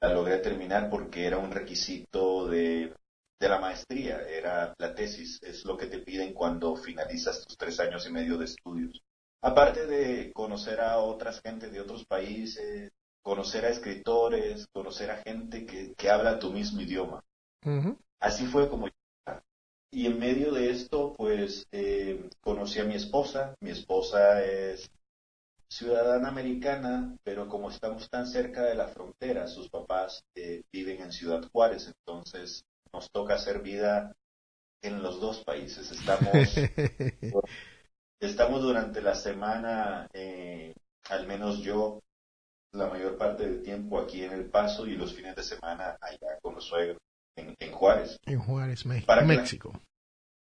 la 0.00 0.12
logré 0.12 0.38
terminar 0.38 0.88
porque 0.88 1.26
era 1.26 1.38
un 1.38 1.52
requisito 1.52 2.48
de, 2.48 2.92
de, 3.38 3.48
la 3.48 3.60
maestría, 3.60 4.22
era 4.22 4.74
la 4.78 4.94
tesis, 4.94 5.38
es 5.42 5.64
lo 5.64 5.76
que 5.76 5.86
te 5.86 5.98
piden 5.98 6.32
cuando 6.32 6.74
finalizas 6.74 7.44
tus 7.46 7.56
tres 7.56 7.78
años 7.78 8.06
y 8.08 8.12
medio 8.12 8.38
de 8.38 8.46
estudios. 8.46 9.00
Aparte 9.42 9.86
de 9.86 10.32
conocer 10.32 10.80
a 10.80 10.98
otras 10.98 11.40
gentes 11.40 11.72
de 11.72 11.80
otros 11.80 12.04
países, 12.06 12.92
conocer 13.22 13.64
a 13.64 13.70
escritores, 13.70 14.66
conocer 14.72 15.10
a 15.10 15.18
gente 15.18 15.66
que, 15.66 15.94
que 15.94 16.10
habla 16.10 16.38
tu 16.38 16.52
mismo 16.52 16.80
idioma. 16.80 17.22
Así 18.20 18.46
fue 18.46 18.68
como 18.68 18.88
y 19.94 20.06
en 20.06 20.18
medio 20.18 20.52
de 20.52 20.70
esto, 20.70 21.12
pues 21.12 21.66
eh, 21.70 22.30
conocí 22.40 22.80
a 22.80 22.84
mi 22.84 22.94
esposa. 22.94 23.54
Mi 23.60 23.70
esposa 23.70 24.42
es 24.42 24.90
ciudadana 25.68 26.28
americana, 26.28 27.14
pero 27.22 27.46
como 27.46 27.70
estamos 27.70 28.08
tan 28.08 28.26
cerca 28.26 28.62
de 28.62 28.74
la 28.74 28.88
frontera, 28.88 29.46
sus 29.46 29.68
papás 29.68 30.24
eh, 30.34 30.62
viven 30.72 31.02
en 31.02 31.12
Ciudad 31.12 31.46
Juárez, 31.52 31.88
entonces 31.88 32.64
nos 32.90 33.10
toca 33.10 33.34
hacer 33.34 33.60
vida 33.60 34.16
en 34.82 35.02
los 35.02 35.20
dos 35.20 35.44
países. 35.44 35.90
Estamos, 35.92 36.32
estamos 38.26 38.62
durante 38.62 39.00
la 39.02 39.14
semana, 39.14 40.08
eh, 40.12 40.74
al 41.10 41.26
menos 41.26 41.58
yo, 41.58 42.00
la 42.72 42.86
mayor 42.86 43.18
parte 43.18 43.44
del 43.44 43.62
tiempo 43.62 44.00
aquí 44.00 44.22
en 44.24 44.32
El 44.32 44.46
Paso 44.46 44.86
y 44.86 44.96
los 44.96 45.14
fines 45.14 45.36
de 45.36 45.42
semana 45.42 45.98
allá 46.00 46.38
con 46.40 46.54
los 46.54 46.64
suegros 46.64 46.98
en, 47.36 47.72
Juárez. 47.72 48.18
En 48.24 48.38
Juárez, 48.38 48.86
México. 48.86 49.72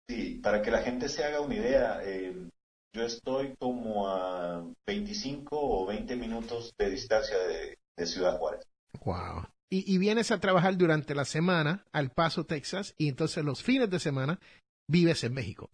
sí, 0.10 0.40
para 0.42 0.62
que 0.62 0.72
la 0.72 0.82
gente 0.82 1.10
se 1.10 1.24
haga 1.24 1.42
una 1.42 1.56
idea, 1.56 2.00
eh, 2.04 2.50
yo 2.94 3.04
estoy 3.04 3.56
como 3.60 4.08
a 4.08 4.66
25 4.88 5.50
o 5.52 5.86
20 5.86 6.16
minutos 6.16 6.74
de 6.78 6.90
distancia 6.90 7.38
de, 7.38 7.78
Ciudad 8.06 8.38
Juárez. 8.38 8.68
Wow. 9.06 9.48
Y, 9.70 9.98
vienes 9.98 10.30
a 10.32 10.40
trabajar 10.40 10.78
durante 10.78 11.16
la 11.16 11.26
semana 11.26 11.86
al 11.92 12.12
Paso, 12.12 12.46
Texas, 12.46 12.94
y 12.98 13.08
entonces 13.08 13.44
los 13.44 13.64
fines 13.64 13.90
de 13.90 14.00
semana 14.00 14.40
vives 14.88 15.24
en 15.24 15.34
México. 15.34 15.70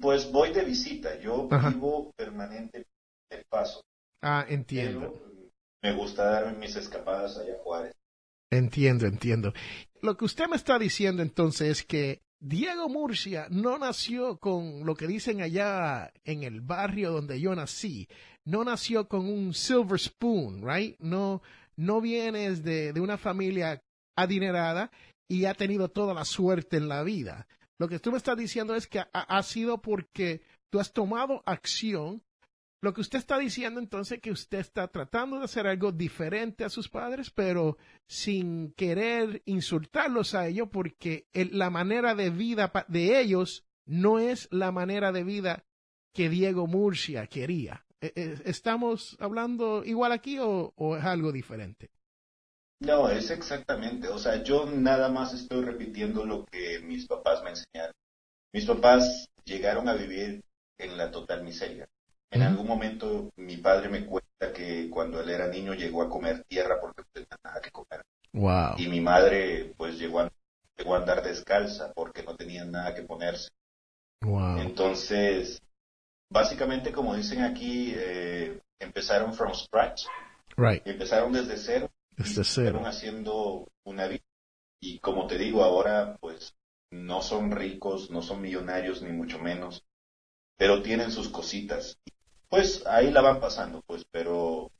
Pues 0.00 0.30
voy 0.30 0.52
de 0.52 0.64
visita, 0.64 1.18
yo 1.20 1.48
vivo 1.48 2.12
permanente 2.16 2.78
en 2.78 2.84
El 3.30 3.44
Paso. 3.48 3.82
Ah, 4.22 4.44
entiendo. 4.48 5.14
me 5.82 5.92
gusta 5.94 6.24
darme 6.24 6.58
mis 6.58 6.76
escapadas 6.76 7.38
allá 7.38 7.54
a 7.54 7.62
Juárez. 7.62 7.94
Entiendo, 8.50 9.06
entiendo. 9.06 9.54
Lo 10.02 10.16
que 10.16 10.24
usted 10.24 10.46
me 10.48 10.56
está 10.56 10.78
diciendo 10.78 11.22
entonces 11.22 11.68
es 11.68 11.84
que 11.84 12.20
Diego 12.40 12.88
Murcia 12.88 13.46
no 13.50 13.78
nació 13.78 14.38
con 14.38 14.84
lo 14.84 14.94
que 14.94 15.06
dicen 15.06 15.40
allá 15.40 16.12
en 16.24 16.42
el 16.42 16.60
barrio 16.60 17.12
donde 17.12 17.40
yo 17.40 17.54
nací. 17.54 18.08
No 18.44 18.64
nació 18.64 19.08
con 19.08 19.26
un 19.28 19.54
silver 19.54 20.00
spoon, 20.00 20.62
right? 20.66 20.98
No, 20.98 21.42
no 21.76 22.00
vienes 22.00 22.64
de, 22.64 22.92
de 22.92 23.00
una 23.00 23.18
familia 23.18 23.82
adinerada 24.16 24.90
y 25.28 25.44
ha 25.44 25.54
tenido 25.54 25.88
toda 25.88 26.12
la 26.12 26.24
suerte 26.24 26.76
en 26.76 26.88
la 26.88 27.02
vida. 27.02 27.46
Lo 27.80 27.88
que 27.88 27.98
tú 27.98 28.12
me 28.12 28.18
estás 28.18 28.36
diciendo 28.36 28.74
es 28.74 28.86
que 28.86 29.02
ha, 29.10 29.42
sido 29.42 29.80
porque 29.80 30.42
tú 30.68 30.80
has 30.80 30.92
tomado 30.92 31.42
acción 31.46 32.22
lo 32.82 32.92
que 32.92 33.00
usted 33.00 33.18
está 33.18 33.38
diciendo 33.38 33.80
entonces 33.80 34.18
es 34.18 34.22
que 34.22 34.30
usted 34.30 34.58
está 34.58 34.88
tratando 34.88 35.38
de 35.38 35.44
hacer 35.44 35.66
algo 35.66 35.90
diferente 35.90 36.64
a 36.64 36.70
sus 36.70 36.88
padres, 36.88 37.30
pero 37.30 37.78
sin 38.06 38.72
querer 38.72 39.42
insultarlos 39.46 40.34
a 40.34 40.46
ellos 40.46 40.68
porque 40.70 41.26
la 41.32 41.70
manera 41.70 42.14
de 42.14 42.28
vida 42.28 42.70
de 42.88 43.18
ellos 43.18 43.66
no 43.86 44.18
es 44.18 44.48
la 44.50 44.72
manera 44.72 45.10
de 45.10 45.24
vida 45.24 45.64
que 46.14 46.28
Diego 46.28 46.66
Murcia 46.66 47.26
quería. 47.26 47.86
E, 48.00 48.12
e, 48.14 48.42
¿Estamos 48.44 49.16
hablando 49.20 49.84
igual 49.84 50.12
aquí 50.12 50.38
o, 50.38 50.74
o 50.76 50.96
es 50.96 51.04
algo 51.04 51.32
diferente? 51.32 51.90
No, 52.80 53.10
es 53.10 53.30
exactamente. 53.30 54.08
O 54.08 54.18
sea, 54.18 54.42
yo 54.42 54.66
nada 54.66 55.08
más 55.10 55.34
estoy 55.34 55.62
repitiendo 55.62 56.24
lo 56.24 56.44
que 56.46 56.80
mis 56.80 57.06
papás 57.06 57.42
me 57.42 57.50
enseñaron. 57.50 57.94
Mis 58.52 58.64
papás 58.64 59.28
llegaron 59.44 59.88
a 59.88 59.94
vivir 59.94 60.42
en 60.78 60.96
la 60.96 61.10
total 61.10 61.44
miseria. 61.44 61.86
En 62.32 62.42
algún 62.42 62.66
momento 62.66 63.30
mi 63.36 63.56
padre 63.56 63.88
me 63.88 64.06
cuenta 64.06 64.52
que 64.54 64.88
cuando 64.88 65.20
él 65.20 65.30
era 65.30 65.48
niño 65.48 65.74
llegó 65.74 66.02
a 66.02 66.08
comer 66.08 66.44
tierra 66.44 66.80
porque 66.80 67.02
no 67.02 67.08
tenía 67.12 67.38
nada 67.44 67.60
que 67.60 67.70
comer. 67.70 68.02
Wow. 68.32 68.76
Y 68.78 68.88
mi 68.88 69.00
madre 69.00 69.74
pues 69.76 69.98
llegó 69.98 70.20
a, 70.20 70.30
llegó 70.78 70.94
a 70.94 70.98
andar 70.98 71.22
descalza 71.22 71.92
porque 71.92 72.22
no 72.22 72.36
tenía 72.36 72.64
nada 72.64 72.94
que 72.94 73.02
ponerse. 73.02 73.50
Wow. 74.22 74.58
Entonces, 74.58 75.60
básicamente 76.30 76.92
como 76.92 77.16
dicen 77.16 77.42
aquí, 77.42 77.92
eh, 77.96 78.60
empezaron 78.78 79.34
from 79.34 79.52
scratch. 79.52 80.04
Right. 80.56 80.86
Empezaron 80.86 81.32
desde 81.32 81.56
cero. 81.56 81.90
Cero. 82.24 82.78
Fueron 82.78 82.86
haciendo 82.86 83.68
una 83.84 84.06
vida. 84.06 84.24
Y 84.80 84.98
como 84.98 85.26
te 85.26 85.38
digo, 85.38 85.62
ahora 85.62 86.16
pues 86.20 86.54
no 86.90 87.22
son 87.22 87.50
ricos, 87.50 88.10
no 88.10 88.22
son 88.22 88.40
millonarios 88.40 89.02
ni 89.02 89.12
mucho 89.12 89.38
menos, 89.38 89.84
pero 90.56 90.82
tienen 90.82 91.10
sus 91.12 91.28
cositas 91.28 91.98
pues 92.50 92.84
ahí 92.86 93.10
la 93.12 93.22
van 93.22 93.40
pasando, 93.40 93.80
pues, 93.86 94.04
pero, 94.10 94.70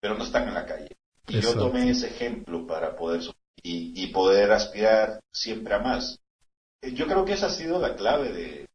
pero 0.00 0.18
no 0.18 0.24
están 0.24 0.48
en 0.48 0.54
la 0.54 0.66
calle. 0.66 0.96
Y 1.28 1.36
Exacto. 1.36 1.60
yo 1.60 1.66
tomé 1.66 1.88
ese 1.88 2.08
ejemplo 2.08 2.66
para 2.66 2.96
poder 2.96 3.22
y, 3.62 3.92
y 4.02 4.08
poder 4.08 4.50
aspirar 4.50 5.20
siempre 5.30 5.72
a 5.74 5.78
más. 5.78 6.18
Eh, 6.82 6.92
Yo 6.92 7.06
creo 7.06 7.24
que 7.24 7.34
esa 7.34 7.46
ha 7.46 7.50
sido 7.50 7.78
la 7.78 7.94
clave 7.94 8.32
de... 8.32 8.68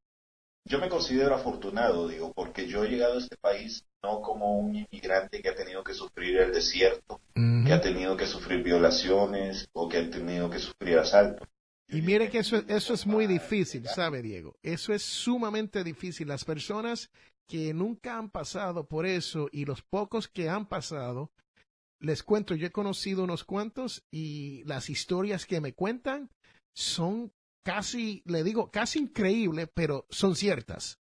Yo 0.68 0.80
me 0.80 0.90
considero 0.90 1.34
afortunado, 1.34 2.10
digo, 2.10 2.34
porque 2.34 2.68
yo 2.68 2.84
he 2.84 2.90
llegado 2.90 3.16
a 3.16 3.20
este 3.20 3.38
país 3.38 3.86
no 4.04 4.22
como 4.22 4.60
un 4.60 4.76
inmigrante 4.76 5.42
que 5.42 5.50
ha 5.50 5.56
tenido 5.56 5.82
que 5.84 5.94
sufrir 5.94 6.38
el 6.38 6.52
desierto, 6.52 7.22
que 7.34 7.72
ha 7.72 7.80
tenido 7.80 8.18
que 8.18 8.28
sufrir 8.28 8.64
violaciones 8.64 9.70
o 9.72 9.88
que 9.88 9.98
ha 9.98 10.10
tenido 10.10 10.50
que 10.50 10.60
sufrir 10.60 11.00
asalto. 11.00 11.48
Y 11.88 12.02
mire 12.02 12.30
que 12.30 12.40
eso, 12.40 12.58
eso 12.68 12.94
es 12.94 13.06
muy 13.06 13.28
difícil, 13.28 13.88
¿sabe, 13.88 14.22
Diego? 14.22 14.58
Eso 14.62 14.94
es 14.94 15.04
sumamente 15.04 15.86
difícil. 15.86 16.28
Las 16.28 16.44
personas 16.44 17.10
que 17.48 17.74
nunca 17.74 18.18
han 18.18 18.30
pasado 18.30 18.88
por 18.88 19.06
eso 19.06 19.48
y 19.54 19.64
los 19.64 19.82
pocos 19.84 20.28
que 20.28 20.50
han 20.50 20.68
pasado, 20.68 21.32
les 22.00 22.24
cuento, 22.24 22.56
yo 22.56 22.68
he 22.68 22.72
conocido 22.72 23.24
unos 23.24 23.46
cuantos 23.46 24.04
y 24.12 24.64
las 24.66 24.90
historias 24.90 25.46
que 25.46 25.62
me 25.62 25.74
cuentan 25.74 26.30
son 26.74 27.32
casi, 27.68 28.24
le 28.26 28.46
digo, 28.46 28.72
casi 28.72 29.00
increíbles, 29.00 29.68
pero 29.74 30.06
son 30.10 30.38
ciertas. 30.38 31.02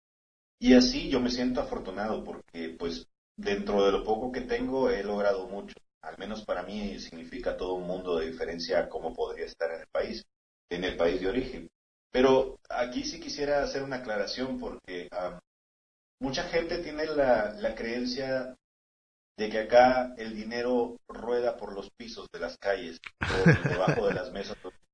Y 0.59 0.73
así 0.73 1.07
yo 1.07 1.19
me 1.19 1.29
siento 1.29 1.61
afortunado 1.61 2.23
porque 2.23 2.75
pues 2.79 3.07
dentro 3.37 3.85
de 3.85 3.91
lo 3.91 4.03
poco 4.03 4.31
que 4.31 4.41
tengo 4.41 4.89
he 4.89 5.03
logrado 5.03 5.47
mucho. 5.47 5.75
Al 6.01 6.17
menos 6.17 6.43
para 6.45 6.63
mí 6.63 6.99
significa 6.99 7.57
todo 7.57 7.73
un 7.73 7.85
mundo 7.85 8.17
de 8.17 8.31
diferencia 8.31 8.79
a 8.79 8.89
cómo 8.89 9.13
podría 9.13 9.45
estar 9.45 9.69
en 9.71 9.81
el 9.81 9.87
país, 9.87 10.25
en 10.71 10.83
el 10.83 10.97
país 10.97 11.21
de 11.21 11.27
origen. 11.27 11.69
Pero 12.11 12.57
aquí 12.71 13.03
sí 13.03 13.19
quisiera 13.19 13.61
hacer 13.61 13.83
una 13.83 13.97
aclaración 13.97 14.59
porque 14.59 15.09
um, 15.11 15.37
mucha 16.19 16.41
gente 16.45 16.79
tiene 16.79 17.05
la, 17.05 17.53
la 17.53 17.75
creencia 17.75 18.55
de 19.37 19.49
que 19.51 19.59
acá 19.59 20.15
el 20.17 20.35
dinero 20.35 20.97
rueda 21.07 21.55
por 21.55 21.73
los 21.73 21.91
pisos 21.91 22.25
de 22.33 22.39
las 22.39 22.57
calles, 22.57 22.99
por 23.19 23.69
debajo 23.69 24.07
de 24.07 24.13
las 24.15 24.31
mesas. 24.31 24.57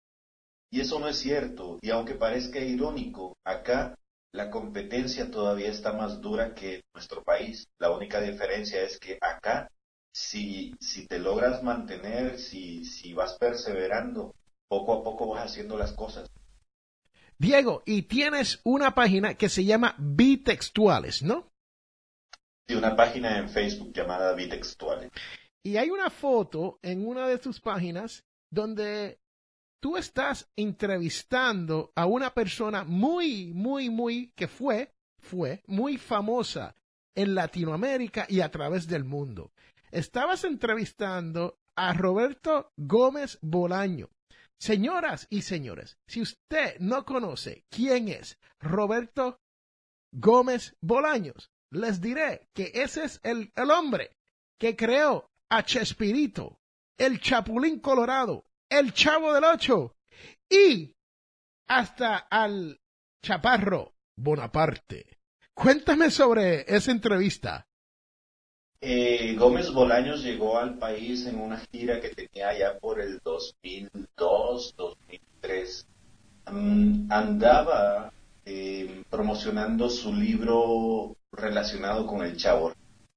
Y 0.74 0.82
eso 0.82 1.00
no 1.00 1.08
es 1.08 1.20
cierto. 1.20 1.78
Y 1.84 1.92
aunque 1.92 2.16
parezca 2.16 2.58
irónico, 2.58 3.38
acá 3.46 3.94
la 4.32 4.50
competencia 4.50 5.30
todavía 5.30 5.68
está 5.68 5.94
más 5.94 6.20
dura 6.20 6.56
que 6.56 6.78
en 6.78 6.82
nuestro 6.96 7.24
país. 7.24 7.68
La 7.78 7.92
única 7.92 8.20
diferencia 8.20 8.82
es 8.82 8.98
que 8.98 9.20
acá, 9.22 9.70
si, 10.12 10.74
si 10.80 11.06
te 11.06 11.20
logras 11.20 11.62
mantener, 11.62 12.40
si, 12.40 12.86
si 12.86 13.14
vas 13.14 13.38
perseverando, 13.38 14.34
poco 14.68 14.94
a 14.94 15.04
poco 15.04 15.28
vas 15.28 15.52
haciendo 15.52 15.78
las 15.78 15.94
cosas. 15.94 16.28
Diego, 17.38 17.84
y 17.86 18.02
tienes 18.08 18.60
una 18.64 18.96
página 18.96 19.36
que 19.36 19.50
se 19.50 19.66
llama 19.66 19.96
Bitextuales, 20.00 21.22
¿no? 21.22 21.52
Y 22.68 22.74
una 22.74 22.96
página 22.96 23.38
en 23.38 23.48
Facebook 23.48 23.94
llamada 23.94 24.34
Bitextuales. 24.34 25.12
Y 25.62 25.78
hay 25.78 25.92
una 25.92 26.10
foto 26.10 26.80
en 26.82 27.06
una 27.06 27.28
de 27.28 27.38
tus 27.38 27.60
páginas 27.60 28.24
donde 28.50 29.20
tú 29.84 29.98
estás 29.98 30.50
entrevistando 30.56 31.92
a 31.94 32.06
una 32.06 32.34
persona 32.34 32.86
muy, 32.86 33.52
muy, 33.54 33.90
muy, 33.90 34.32
que 34.34 34.48
fue, 34.48 34.94
fue 35.20 35.62
muy 35.68 35.98
famosa 35.98 36.74
en 37.14 37.36
Latinoamérica 37.36 38.26
y 38.30 38.40
a 38.40 38.50
través 38.50 38.88
del 38.88 39.04
mundo. 39.04 39.52
Estabas 39.92 40.46
entrevistando 40.46 41.60
a 41.76 41.92
Roberto 41.92 42.72
Gómez 42.78 43.38
Bolaño. 43.42 44.10
Señoras 44.58 45.28
y 45.30 45.42
señores, 45.42 45.98
si 46.08 46.22
usted 46.22 46.80
no 46.80 47.04
conoce 47.04 47.66
quién 47.70 48.08
es 48.08 48.40
Roberto 48.62 49.42
Gómez 50.14 50.78
Bolaños, 50.80 51.52
les 51.72 52.00
diré 52.00 52.48
que 52.54 52.72
ese 52.74 53.04
es 53.04 53.20
el, 53.24 53.52
el 53.54 53.70
hombre 53.70 54.16
que 54.58 54.78
creó 54.78 55.30
a 55.50 55.62
Chespirito, 55.64 56.62
el 56.98 57.20
Chapulín 57.20 57.82
Colorado, 57.82 58.46
el 58.80 58.94
Chavo 58.94 59.34
del 59.34 59.44
Ocho 59.44 59.96
y 60.50 60.96
hasta 61.68 62.18
al 62.18 62.80
Chaparro 63.22 63.94
Bonaparte. 64.16 65.18
Cuéntame 65.54 66.10
sobre 66.10 66.66
esa 66.68 66.92
entrevista. 66.92 67.68
Eh, 68.82 69.36
Gómez 69.38 69.72
Bolaños 69.72 70.24
llegó 70.24 70.58
al 70.58 70.78
país 70.78 71.26
en 71.26 71.40
una 71.40 71.58
gira 71.72 72.02
que 72.02 72.10
tenía 72.10 72.58
ya 72.58 72.78
por 72.80 73.00
el 73.00 73.20
2002, 73.24 74.76
2003. 74.76 75.88
Mm, 76.52 77.12
andaba 77.12 78.12
eh, 78.46 79.04
promocionando 79.10 79.90
su 79.90 80.14
libro 80.14 81.16
relacionado 81.32 82.06
con 82.06 82.24
el 82.24 82.36
Chavo, 82.36 82.74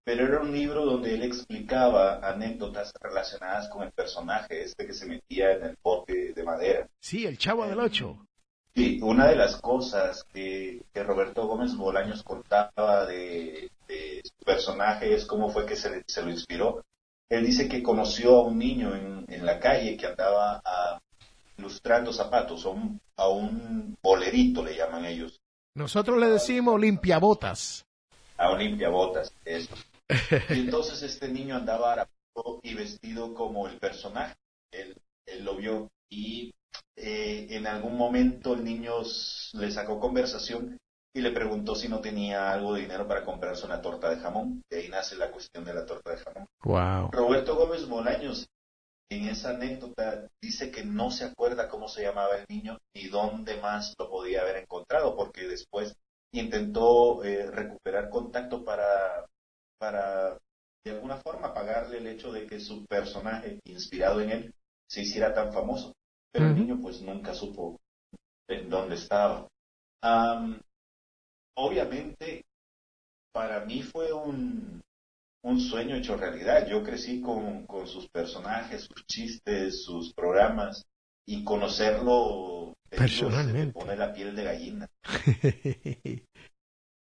pero 0.06 0.24
era 0.24 0.40
un 0.40 0.52
libro 0.52 0.84
donde 0.84 1.14
él 1.16 1.24
explicaba 1.24 2.20
anécdotas 2.26 2.92
relacionadas 3.00 3.68
con 3.68 3.82
el 3.82 3.90
personaje, 3.90 4.62
este 4.62 4.86
que 4.86 4.94
se 4.94 5.04
metía 5.06 5.50
en 5.50 5.64
el 5.64 5.76
bote 5.82 6.32
de 6.32 6.44
madera. 6.44 6.86
Sí, 7.00 7.26
el 7.26 7.36
Chavo 7.36 7.66
del 7.66 7.80
Ocho. 7.80 8.24
Sí, 8.72 9.00
una 9.02 9.26
de 9.26 9.34
las 9.34 9.56
cosas 9.56 10.22
que, 10.32 10.82
que 10.94 11.02
Roberto 11.02 11.48
Gómez 11.48 11.74
Bolaños 11.76 12.22
contaba 12.22 13.04
de, 13.06 13.68
de 13.88 14.22
su 14.22 14.44
personaje 14.44 15.12
es 15.12 15.26
cómo 15.26 15.48
fue 15.50 15.66
que 15.66 15.74
se, 15.74 16.04
se 16.06 16.22
lo 16.22 16.30
inspiró. 16.30 16.84
Él 17.28 17.44
dice 17.44 17.68
que 17.68 17.82
conoció 17.82 18.36
a 18.36 18.44
un 18.46 18.58
niño 18.58 18.94
en, 18.94 19.24
en 19.28 19.44
la 19.44 19.58
calle 19.58 19.96
que 19.96 20.06
andaba 20.06 20.62
ah, 20.64 21.00
lustrando 21.56 22.12
zapatos, 22.12 22.64
a 22.64 22.68
un, 22.68 23.00
a 23.16 23.28
un 23.28 23.96
bolerito 24.00 24.62
le 24.62 24.76
llaman 24.76 25.04
ellos, 25.06 25.40
Nosotros 25.74 26.16
le 26.18 26.28
decimos 26.28 26.78
limpiabotas. 26.80 27.84
a 28.38 28.52
un 28.52 28.58
limpiabotas, 28.60 29.32
eso. 29.44 29.74
Y 30.50 30.60
entonces 30.60 31.02
este 31.02 31.28
niño 31.28 31.56
andaba 31.56 31.92
arapado 31.92 32.60
y 32.62 32.74
vestido 32.74 33.34
como 33.34 33.66
el 33.66 33.78
personaje. 33.78 34.34
Él, 34.72 34.96
él 35.26 35.44
lo 35.44 35.56
vio 35.56 35.88
y 36.10 36.52
eh, 36.96 37.46
en 37.50 37.66
algún 37.66 37.96
momento 37.96 38.54
el 38.54 38.64
niño 38.64 38.94
le 39.54 39.70
sacó 39.70 39.98
conversación 39.98 40.78
y 41.14 41.20
le 41.20 41.30
preguntó 41.30 41.74
si 41.74 41.88
no 41.88 42.00
tenía 42.00 42.52
algo 42.52 42.74
de 42.74 42.82
dinero 42.82 43.08
para 43.08 43.24
comprarse 43.24 43.64
una 43.64 43.80
torta 43.80 44.10
de 44.10 44.16
jamón. 44.16 44.62
De 44.70 44.80
ahí 44.80 44.88
nace 44.88 45.16
la 45.16 45.30
cuestión 45.30 45.64
de 45.64 45.74
la 45.74 45.86
torta 45.86 46.10
de 46.10 46.18
jamón. 46.18 46.46
Wow. 46.62 47.10
Roberto 47.10 47.56
Gómez 47.56 47.88
Bolaños 47.88 48.46
en 49.10 49.28
esa 49.28 49.50
anécdota 49.50 50.28
dice 50.42 50.70
que 50.70 50.84
no 50.84 51.10
se 51.10 51.24
acuerda 51.24 51.68
cómo 51.68 51.88
se 51.88 52.02
llamaba 52.02 52.36
el 52.36 52.44
niño 52.48 52.78
ni 52.94 53.08
dónde 53.08 53.60
más 53.60 53.94
lo 53.98 54.10
podía 54.10 54.42
haber 54.42 54.56
encontrado 54.56 55.16
porque 55.16 55.46
después 55.46 55.96
intentó 56.32 57.24
eh, 57.24 57.46
recuperar 57.50 58.10
contacto 58.10 58.64
para, 58.64 59.26
para 59.78 60.38
de 60.84 60.92
alguna 60.92 61.16
forma 61.16 61.52
pagarle 61.52 61.98
el 61.98 62.06
hecho 62.06 62.30
de 62.30 62.46
que 62.46 62.60
su 62.60 62.86
personaje 62.86 63.58
inspirado 63.64 64.20
en 64.20 64.30
él 64.30 64.54
se 64.88 65.02
hiciera 65.02 65.34
tan 65.34 65.52
famoso. 65.52 65.92
Pero 66.32 66.46
el 66.46 66.54
niño 66.54 66.78
pues 66.80 67.00
nunca 67.00 67.34
supo 67.34 67.80
en 68.48 68.70
donde 68.70 68.96
estaba. 68.96 69.48
obviamente, 71.56 72.44
para 73.32 73.64
mí 73.64 73.82
fue 73.82 74.12
un, 74.12 74.82
un 75.42 75.60
sueño 75.60 75.96
hecho 75.96 76.16
realidad. 76.16 76.66
Yo 76.68 76.82
crecí 76.82 77.20
con, 77.20 77.66
con, 77.66 77.86
sus 77.88 78.08
personajes, 78.08 78.82
sus 78.82 79.06
chistes, 79.06 79.82
sus 79.84 80.12
programas 80.12 80.84
y 81.26 81.42
conocerlo 81.42 82.74
personalmente 82.88 83.72
pone 83.72 83.96
la 83.96 84.12
piel 84.12 84.36
de 84.36 84.44
gallina. 84.44 84.90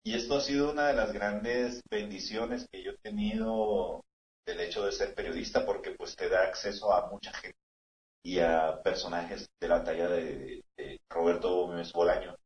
y 0.08 0.14
esto 0.14 0.38
ha 0.38 0.42
sido 0.42 0.72
una 0.72 0.88
de 0.88 0.94
las 0.94 1.12
grandes 1.12 1.82
bendiciones 1.92 2.66
que 2.72 2.82
yo 2.82 2.92
he 2.92 2.98
tenido 3.00 4.06
del 4.46 4.62
hecho 4.62 4.86
de 4.86 4.94
ser 4.94 5.14
periodista 5.14 5.66
porque 5.66 5.92
pues 5.92 6.16
te 6.16 6.30
da 6.30 6.44
acceso 6.44 6.94
a 6.94 7.12
mucha 7.12 7.34
gente 7.34 7.58
y 8.24 8.40
a 8.40 8.82
personajes 8.82 9.50
de 9.60 9.68
la 9.68 9.84
talla 9.84 10.08
de, 10.08 10.64
Roberto 11.10 11.54
Gómez 11.54 11.92
Bolaño. 11.92 12.38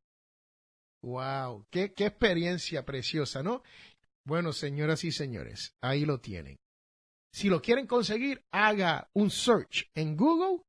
Wow, 1.03 1.67
qué, 1.69 1.93
qué 1.93 2.07
experiencia 2.07 2.83
preciosa, 2.83 3.43
¿no? 3.43 3.61
Bueno, 4.25 4.53
señoras 4.53 5.03
y 5.03 5.11
señores, 5.11 5.75
ahí 5.81 6.03
lo 6.03 6.19
tienen. 6.19 6.57
Si 7.31 7.47
lo 7.47 7.61
quieren 7.61 7.85
conseguir, 7.85 8.43
haga 8.49 9.07
un 9.13 9.29
search 9.29 9.87
en 9.93 10.17
Google 10.17 10.63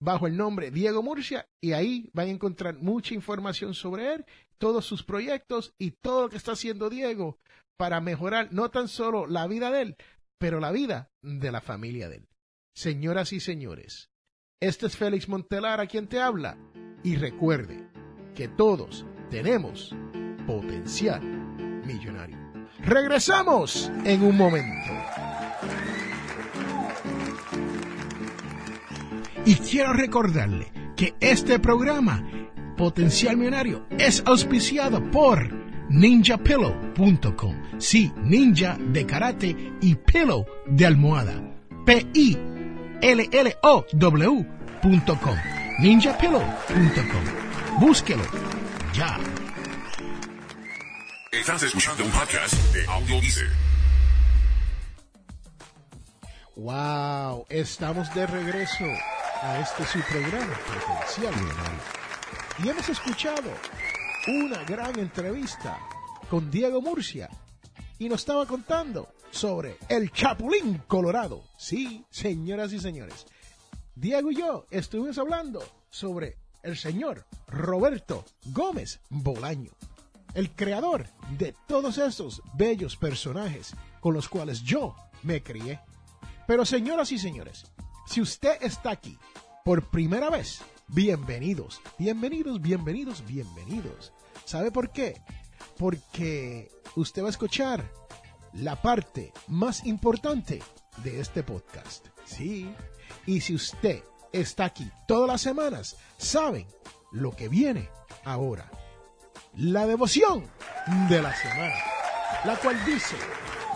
bajo 0.00 0.26
el 0.26 0.36
nombre 0.36 0.72
Diego 0.72 1.00
Murcia 1.00 1.48
y 1.60 1.72
ahí 1.72 2.10
van 2.12 2.26
a 2.26 2.32
encontrar 2.32 2.74
mucha 2.74 3.14
información 3.14 3.72
sobre 3.72 4.14
él, 4.14 4.26
todos 4.58 4.86
sus 4.86 5.02
proyectos 5.02 5.74
y 5.78 5.92
todo 5.92 6.22
lo 6.22 6.28
que 6.28 6.36
está 6.36 6.52
haciendo 6.52 6.90
Diego 6.90 7.38
para 7.76 8.00
mejorar 8.00 8.52
no 8.52 8.70
tan 8.70 8.88
solo 8.88 9.26
la 9.26 9.46
vida 9.46 9.70
de 9.70 9.82
él, 9.82 9.96
pero 10.38 10.60
la 10.60 10.72
vida 10.72 11.10
de 11.22 11.52
la 11.52 11.60
familia 11.60 12.08
de 12.08 12.16
él. 12.16 12.28
Señoras 12.74 13.32
y 13.32 13.40
señores, 13.40 14.10
este 14.60 14.86
es 14.86 14.96
Félix 14.96 15.28
Montelar 15.28 15.80
a 15.80 15.86
quien 15.86 16.08
te 16.08 16.20
habla 16.20 16.58
y 17.02 17.16
recuerde 17.16 17.88
que 18.34 18.48
todos 18.48 19.04
tenemos 19.30 19.94
potencial 20.46 21.22
millonario. 21.84 22.38
Regresamos 22.80 23.90
en 24.04 24.22
un 24.22 24.36
momento. 24.36 24.92
Y 29.46 29.56
quiero 29.56 29.92
recordarle 29.92 30.72
que 30.96 31.14
este 31.20 31.58
programa, 31.58 32.26
Potencial 32.76 33.36
Millonario, 33.36 33.86
es 33.98 34.22
auspiciado 34.26 35.02
por 35.10 35.52
ninjapillow.com. 35.88 37.56
Sí, 37.78 38.12
ninja 38.22 38.76
de 38.78 39.06
karate 39.06 39.56
y 39.80 39.94
pillow 39.94 40.46
de 40.66 40.86
almohada. 40.86 41.40
P-I-L-L-O-W.com. 41.86 42.96
ninjapillow.com. 45.80 47.24
Búsquelo 47.80 48.22
ya. 48.94 49.18
Estás 51.32 51.62
escuchando 51.64 52.04
un 52.04 52.10
podcast 52.10 52.54
de 52.72 52.86
Audio 52.86 53.20
Wow, 56.56 57.46
estamos 57.48 58.14
de 58.14 58.26
regreso 58.28 58.84
a 59.42 59.58
este 59.58 59.84
su 59.84 59.98
programa 60.02 60.54
Potencial 60.64 61.34
Millonario. 61.34 62.03
Y 62.62 62.68
hemos 62.68 62.88
escuchado 62.88 63.50
una 64.28 64.62
gran 64.62 64.96
entrevista 64.98 65.76
con 66.30 66.52
Diego 66.52 66.80
Murcia 66.80 67.28
y 67.98 68.08
nos 68.08 68.20
estaba 68.20 68.46
contando 68.46 69.08
sobre 69.32 69.76
el 69.88 70.12
Chapulín 70.12 70.82
Colorado. 70.86 71.42
Sí, 71.58 72.04
señoras 72.10 72.72
y 72.72 72.78
señores. 72.78 73.26
Diego 73.96 74.30
y 74.30 74.36
yo 74.36 74.66
estuvimos 74.70 75.18
hablando 75.18 75.64
sobre 75.90 76.38
el 76.62 76.76
señor 76.76 77.26
Roberto 77.48 78.24
Gómez 78.44 79.00
Bolaño, 79.10 79.72
el 80.34 80.52
creador 80.52 81.08
de 81.36 81.56
todos 81.66 81.98
esos 81.98 82.40
bellos 82.54 82.96
personajes 82.96 83.74
con 83.98 84.14
los 84.14 84.28
cuales 84.28 84.62
yo 84.62 84.94
me 85.24 85.42
crié. 85.42 85.80
Pero 86.46 86.64
señoras 86.64 87.10
y 87.10 87.18
señores, 87.18 87.64
si 88.06 88.20
usted 88.20 88.62
está 88.62 88.90
aquí 88.90 89.18
por 89.64 89.90
primera 89.90 90.30
vez, 90.30 90.62
bienvenidos, 90.88 91.80
bienvenidos, 91.98 92.60
bienvenidos, 92.60 93.24
bienvenidos. 93.26 94.12
¿Sabe 94.44 94.70
por 94.70 94.90
qué? 94.90 95.20
Porque 95.78 96.70
usted 96.96 97.22
va 97.22 97.28
a 97.28 97.30
escuchar 97.30 97.90
la 98.52 98.80
parte 98.80 99.32
más 99.48 99.84
importante 99.86 100.62
de 101.02 101.20
este 101.20 101.42
podcast. 101.42 102.06
Sí. 102.24 102.72
Y 103.26 103.40
si 103.40 103.54
usted 103.54 104.02
está 104.32 104.66
aquí 104.66 104.90
todas 105.06 105.28
las 105.28 105.40
semanas, 105.40 105.96
saben 106.16 106.66
lo 107.12 107.34
que 107.34 107.48
viene 107.48 107.88
ahora. 108.24 108.70
La 109.54 109.86
devoción 109.86 110.50
de 111.08 111.22
la 111.22 111.34
semana, 111.34 111.74
la 112.44 112.56
cual 112.56 112.84
dice, 112.84 113.16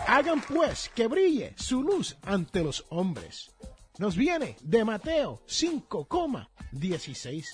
hagan 0.07 0.41
pues 0.41 0.91
que 0.93 1.07
brille 1.07 1.53
su 1.57 1.81
luz 1.81 2.17
ante 2.23 2.63
los 2.63 2.85
hombres 2.89 3.51
nos 3.99 4.15
viene 4.15 4.55
de 4.61 4.83
Mateo 4.83 5.43
5,16. 5.45 7.45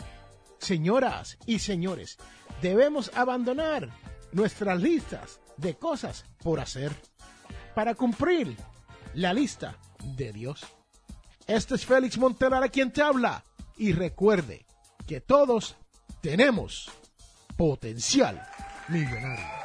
Señoras 0.59 1.37
y 1.45 1.59
señores, 1.59 2.17
debemos 2.61 3.11
abandonar 3.15 3.89
nuestras 4.31 4.81
listas 4.81 5.41
de 5.57 5.75
cosas 5.75 6.23
por 6.41 6.61
hacer 6.61 6.93
para 7.73 7.95
cumplir 7.95 8.55
la 9.15 9.33
lista 9.33 9.75
de 10.15 10.31
Dios. 10.31 10.65
Este 11.47 11.75
es 11.75 11.85
Félix 11.85 12.17
Montelar 12.17 12.63
a 12.63 12.69
quien 12.69 12.93
te 12.93 13.01
habla 13.01 13.43
y 13.75 13.91
recuerde 13.91 14.65
que 15.07 15.21
todos 15.21 15.75
tenemos 16.21 16.91
potencial 17.57 18.47
millonario. 18.87 19.64